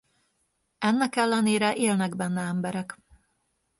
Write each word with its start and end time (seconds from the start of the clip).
Ennek 0.77 1.15
ellenére 1.15 1.75
élnek 1.75 2.15
benne 2.15 2.41
emberek. 2.41 2.97